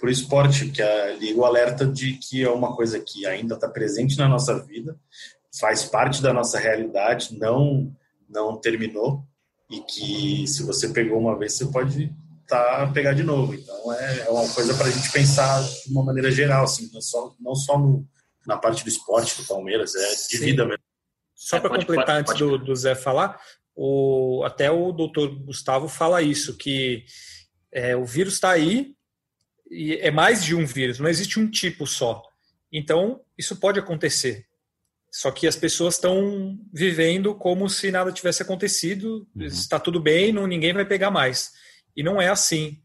[0.00, 3.54] para o esporte, que a, liga o alerta de que é uma coisa que ainda
[3.54, 4.98] está presente na nossa vida,
[5.60, 7.94] faz parte da nossa realidade, não
[8.28, 9.24] não terminou
[9.68, 12.12] e que se você pegou uma vez você pode
[12.46, 13.54] tá pegar de novo.
[13.54, 17.00] Então é, é uma coisa para a gente pensar de uma maneira geral, assim, não
[17.00, 18.06] só não só no,
[18.46, 20.44] na parte do esporte do Palmeiras, é de Sim.
[20.44, 20.82] vida mesmo.
[21.34, 22.44] Só para completar pode, antes pode.
[22.44, 23.40] Do, do Zé falar,
[23.74, 27.04] o, até o doutor Gustavo fala isso, que
[27.72, 28.94] é, o vírus está aí,
[29.70, 32.22] e é mais de um vírus, não existe um tipo só.
[32.72, 34.46] Então, isso pode acontecer.
[35.10, 39.44] Só que as pessoas estão vivendo como se nada tivesse acontecido, uhum.
[39.44, 41.50] está tudo bem, não, ninguém vai pegar mais.
[41.96, 42.80] E não é assim.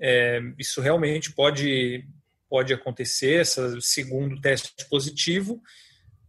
[0.00, 2.04] É, isso realmente pode,
[2.48, 5.60] pode acontecer, esse segundo teste positivo,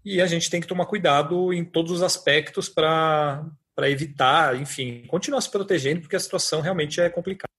[0.06, 3.44] e a gente tem que tomar cuidado em todos os aspectos para
[3.84, 7.50] evitar, enfim, continuar se protegendo, porque a situação realmente é complicada.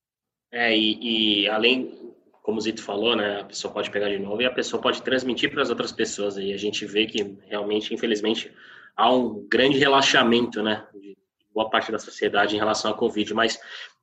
[0.53, 2.10] É, e, e além,
[2.51, 5.01] como o Zito falou, né, a pessoa pode pegar de novo e a pessoa pode
[5.03, 6.37] transmitir para as outras pessoas.
[6.37, 8.53] E a gente vê que realmente, infelizmente,
[8.97, 11.17] há um grande relaxamento, né, de
[11.55, 13.33] boa parte da sociedade em relação à Covid.
[13.35, 13.57] Mas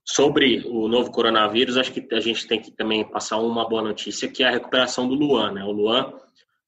[0.06, 4.30] sobre o novo coronavírus, acho que a gente tem que também passar uma boa notícia,
[4.30, 5.66] que é a recuperação do Luan, né?
[5.66, 6.14] O Luan,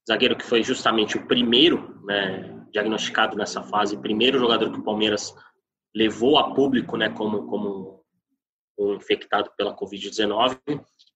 [0.06, 5.34] zagueiro que foi justamente o primeiro, né, diagnosticado nessa fase, primeiro jogador que o Palmeiras
[5.96, 8.04] levou a público, né, como como
[8.78, 10.58] um infectado pela Covid-19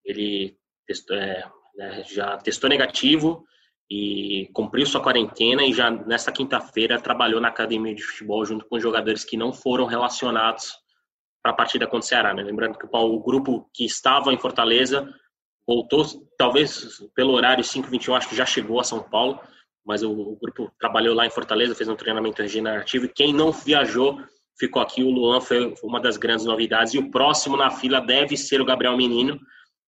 [0.04, 3.46] ele testou, é, né, já testou negativo
[3.90, 8.80] e cumpriu sua quarentena e já nesta quinta-feira trabalhou na academia de futebol junto com
[8.80, 10.74] jogadores que não foram relacionados
[11.42, 12.34] para a partida contra o Ceará.
[12.34, 12.42] Né?
[12.42, 15.08] Lembrando que o grupo que estava em Fortaleza
[15.68, 16.06] voltou,
[16.38, 19.40] talvez pelo horário 5:21 acho que já chegou a São Paulo,
[19.86, 24.22] mas o, grupo trabalhou lá em Fortaleza, fez um treinamento regenerativo e quem não viajou
[24.58, 25.04] ficou aqui.
[25.04, 28.66] O Luan foi uma das grandes novidades e o próximo na fila deve ser o
[28.66, 29.40] Gabriel Menino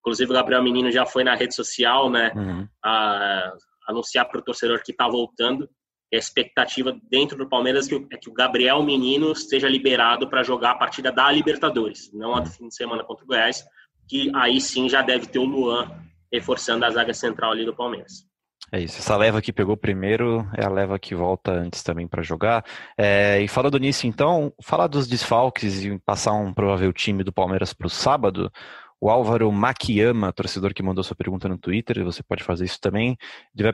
[0.05, 2.67] Inclusive, o Gabriel Menino já foi na rede social, né, uhum.
[2.83, 3.51] a,
[3.87, 5.67] anunciar para o torcedor que está voltando.
[6.11, 10.71] E a expectativa dentro do Palmeiras é que o Gabriel Menino esteja liberado para jogar
[10.71, 13.65] a partida da Libertadores, não a do fim de semana contra o Goiás,
[14.07, 15.91] que aí sim já deve ter o Luan
[16.31, 18.27] reforçando a zaga central ali do Palmeiras.
[18.71, 18.97] É isso.
[18.97, 22.63] Essa leva que pegou primeiro é a leva que volta antes também para jogar.
[22.97, 27.73] É, e falando nisso, então, falar dos desfalques e passar um provável time do Palmeiras
[27.73, 28.51] para o sábado.
[28.99, 33.17] O Álvaro Makiyama, torcedor que mandou sua pergunta no Twitter, você pode fazer isso também.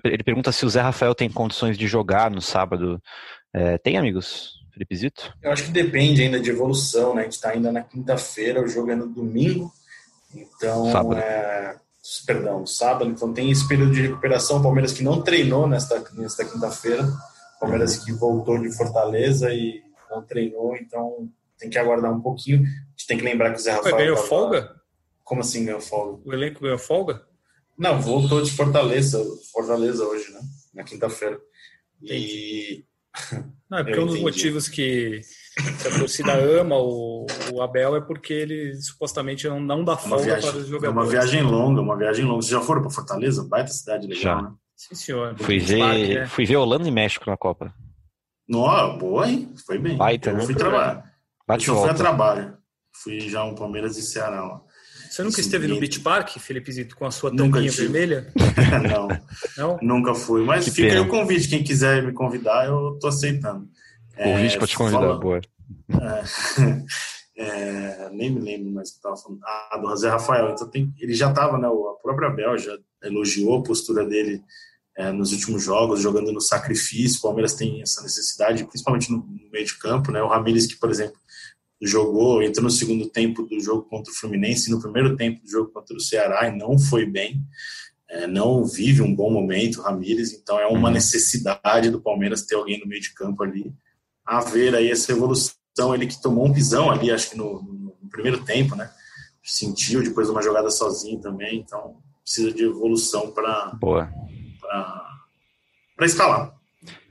[0.03, 3.01] Ele pergunta se o Zé Rafael tem condições de jogar no sábado.
[3.53, 4.59] É, tem, amigos?
[4.73, 5.33] Felipe Zito?
[5.41, 7.21] Eu acho que depende ainda de evolução, né?
[7.21, 9.71] A gente está ainda na quinta-feira, o jogo é no domingo.
[10.33, 11.19] Então, sábado.
[11.19, 11.75] É...
[12.25, 13.09] perdão, sábado.
[13.09, 14.57] Então tem esse período de recuperação.
[14.59, 17.07] O Palmeiras que não treinou nesta, nesta quinta-feira.
[17.59, 21.29] Palmeiras que voltou de Fortaleza e não treinou, então
[21.59, 22.63] tem que aguardar um pouquinho.
[22.63, 23.95] A gente tem que lembrar que o Zé Rafael.
[23.95, 24.80] Mas ganhou folga?
[25.31, 26.21] Como assim ganhou folga?
[26.25, 27.25] O elenco ganhou folga?
[27.77, 29.17] Não, voltou de Fortaleza,
[29.53, 30.41] Fortaleza hoje, né?
[30.73, 31.39] Na quinta-feira.
[32.03, 32.83] E.
[33.71, 35.21] Não, é porque um dos motivos que,
[35.85, 40.51] a torcida ama o, o, Abel é porque ele supostamente não, não dá folga viagem,
[40.51, 40.97] para os jogadores.
[40.97, 42.41] É uma viagem longa, uma viagem longa.
[42.41, 43.47] Vocês já foram para Fortaleza?
[43.47, 44.41] Baita cidade legal, já.
[44.41, 44.53] né?
[44.75, 45.37] Sim, senhor.
[45.37, 46.27] Fui ver, parque, né?
[46.27, 47.73] fui ver Holanda e México na Copa.
[48.45, 49.53] Nossa, boa, hein?
[49.65, 49.95] Foi bem.
[49.95, 50.45] Baita, eu né?
[50.45, 51.09] fui trabalhar.
[51.47, 52.57] Bate eu fui a trabalho.
[52.93, 54.61] Fui já um Palmeiras e Ceará lá.
[55.11, 58.31] Você nunca esteve no Beach Park, Felipe Zito, com a sua tampinha vermelha?
[58.89, 59.09] não.
[59.57, 59.79] Não?
[59.81, 60.41] Nunca fui.
[60.45, 61.01] Mas que fica pena.
[61.01, 61.49] aí o convite.
[61.49, 63.67] Quem quiser me convidar, eu tô aceitando.
[64.15, 65.19] Convite é, para te convidar, fala...
[65.19, 65.41] boa.
[67.35, 69.41] É, é, nem me lembro mais que estava falando.
[69.43, 70.51] Ah, do José Rafael.
[70.51, 71.67] Então tem, ele já estava, né?
[71.67, 74.41] A própria Bel já elogiou a postura dele
[74.95, 77.19] é, nos últimos jogos, jogando no sacrifício.
[77.19, 80.23] O Palmeiras tem essa necessidade, principalmente no, no meio de campo, né?
[80.23, 81.19] O Ramires, que, por exemplo,
[81.81, 85.71] jogou, entrou no segundo tempo do jogo contra o Fluminense, no primeiro tempo do jogo
[85.71, 87.43] contra o Ceará e não foi bem.
[88.09, 92.55] É, não vive um bom momento, o Ramires, então é uma necessidade do Palmeiras ter
[92.55, 93.73] alguém no meio de campo ali.
[94.25, 95.55] A ver aí essa evolução,
[95.95, 98.91] ele que tomou um pisão ali, acho que no, no, no primeiro tempo, né?
[99.43, 103.75] Sentiu depois uma jogada sozinho também, então precisa de evolução para
[105.95, 106.60] para escalar.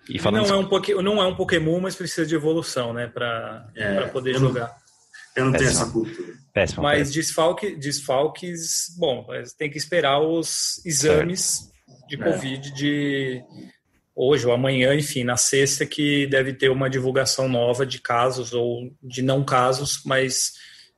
[0.09, 3.07] E falando não, é um não é um Pokémon, mas precisa de evolução, né?
[3.07, 4.67] Para é, poder eu jogar.
[4.67, 4.81] Não,
[5.37, 5.59] eu não Péssimo.
[5.59, 6.41] tenho essa cultura.
[6.53, 7.15] Péssimo, mas péssimo.
[7.15, 12.09] Desfalque, desfalques, bom, tem que esperar os exames certo.
[12.09, 12.73] de Covid é.
[12.73, 13.45] de
[14.15, 18.91] hoje ou amanhã, enfim, na sexta, que deve ter uma divulgação nova de casos ou
[19.03, 20.53] de não casos, mas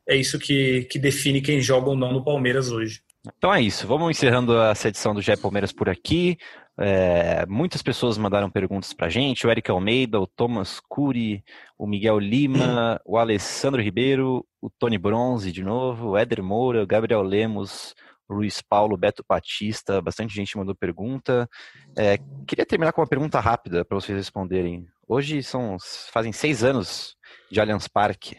[0.08, 3.00] é isso que, que define quem joga ou não no Palmeiras hoje.
[3.36, 3.86] Então é isso.
[3.86, 6.36] Vamos encerrando essa edição do GE Palmeiras por aqui.
[6.78, 9.46] É, muitas pessoas mandaram perguntas para a gente.
[9.46, 11.44] O Eric Almeida, o Thomas Cury,
[11.78, 16.86] o Miguel Lima, o Alessandro Ribeiro, o Tony Bronze de novo, o Éder Moura, o
[16.86, 17.94] Gabriel Lemos,
[18.28, 20.00] o Luiz Paulo, Beto Batista.
[20.00, 21.48] Bastante gente mandou pergunta.
[21.96, 24.86] É, queria terminar com uma pergunta rápida para vocês responderem.
[25.06, 25.76] Hoje são
[26.10, 27.16] fazem seis anos
[27.50, 28.36] de Allianz Parque.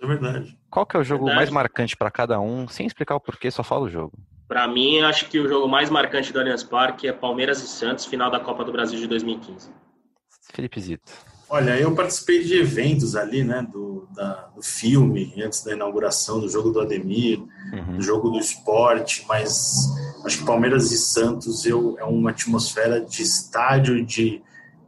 [0.00, 0.58] É verdade.
[0.68, 1.36] Qual que é o jogo verdade.
[1.36, 2.66] mais marcante para cada um?
[2.68, 4.18] Sem explicar o porquê, só fala o jogo.
[4.52, 8.04] Para mim, acho que o jogo mais marcante do Allianz Parque é Palmeiras e Santos,
[8.04, 9.70] final da Copa do Brasil de 2015.
[10.52, 11.10] Felipe Zito.
[11.48, 16.50] Olha, eu participei de eventos ali, né, do, da, do filme, antes da inauguração, do
[16.50, 17.38] jogo do Ademir,
[17.72, 17.96] uhum.
[17.96, 19.88] do jogo do esporte, mas
[20.22, 24.42] acho que Palmeiras e Santos eu, é uma atmosfera de estádio, de,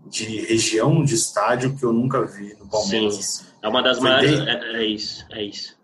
[0.07, 3.14] de região de estádio que eu nunca vi no Palmeiras.
[3.14, 3.44] Sim.
[3.62, 4.31] É uma das Foi maiores.
[4.31, 4.50] Desde...
[4.50, 5.74] É, é, isso, é isso.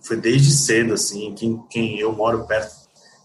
[0.00, 2.81] Foi desde cedo, assim, quem, quem eu moro perto.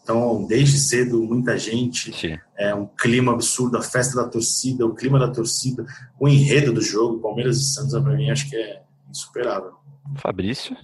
[0.08, 2.40] Então, desde cedo, muita gente, Sim.
[2.58, 5.86] é um clima absurdo, a festa da torcida, o clima da torcida,
[6.18, 9.74] o enredo do jogo, Palmeiras e Santos, para mim, acho que é insuperável.
[10.16, 10.78] Fabrício?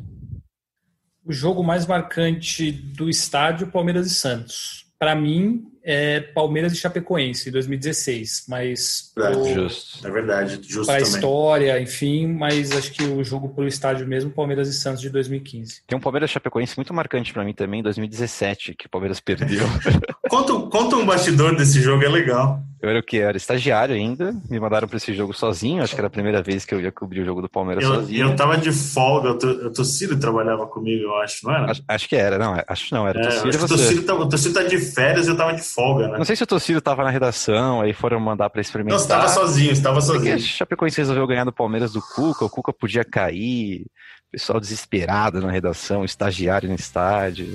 [1.26, 4.92] O jogo mais marcante do estádio, Palmeiras e Santos.
[5.00, 8.46] Para mim, é Palmeiras e Chapecoense, 2016.
[8.48, 9.12] Mas.
[9.18, 10.08] É, justo.
[10.08, 10.86] É verdade, justo.
[10.86, 15.02] Para a história, enfim, mas acho que o jogo pelo estádio mesmo, Palmeiras e Santos
[15.02, 15.82] de 2015.
[15.86, 19.66] Tem um Palmeiras Chapecoense muito marcante para mim também, em 2017, que o Palmeiras perdeu.
[20.30, 22.64] conta, conta um bastidor desse jogo, é legal.
[22.84, 23.18] Eu era o que?
[23.18, 26.66] Era estagiário ainda, me mandaram para esse jogo sozinho, acho que era a primeira vez
[26.66, 28.18] que eu ia cobrir o jogo do Palmeiras eu, sozinho.
[28.18, 31.72] E eu tava de folga, o Tocílio trabalhava comigo, eu acho, não era?
[31.72, 33.74] Acho, acho que era, não, acho não, era é, Tocílio você.
[33.74, 36.18] O Tocílio, tá, tá de férias e eu tava de folga, né?
[36.18, 38.98] Não sei se o Tocílio tava na redação, aí foram mandar para experimentar.
[38.98, 40.36] Não, estava sozinho, estava sozinho.
[40.36, 43.86] A Chapecoense resolveu ganhar do Palmeiras do Cuca, o Cuca podia cair,
[44.30, 47.48] pessoal desesperado na redação, estagiário no estádio.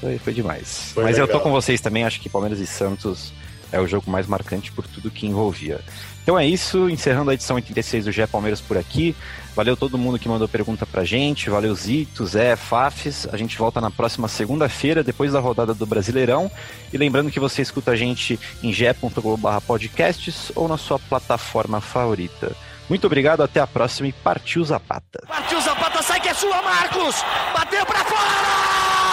[0.00, 0.92] Foi, foi demais.
[0.94, 1.28] Foi Mas legal.
[1.28, 3.32] eu tô com vocês também, acho que Palmeiras e Santos
[3.72, 5.80] é o jogo mais marcante por tudo que envolvia.
[6.22, 9.14] Então é isso, encerrando a edição 86 do GE Palmeiras por aqui.
[9.54, 13.28] Valeu todo mundo que mandou pergunta pra gente, valeu Zito, Zé, Fafs.
[13.30, 16.50] A gente volta na próxima segunda-feira, depois da rodada do Brasileirão.
[16.92, 22.56] E lembrando que você escuta a gente em ge.globo podcasts ou na sua plataforma favorita.
[22.88, 25.20] Muito obrigado, até a próxima e partiu Zapata.
[25.26, 27.16] Partiu Zapata, sai que é sua, Marcos!
[27.54, 29.03] Bateu pra fora!